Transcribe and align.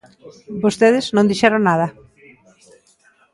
Vostedes 0.63 1.05
non 1.15 1.29
dixeron 1.31 1.61
nada. 1.69 1.87